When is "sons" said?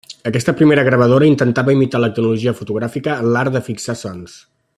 4.05-4.41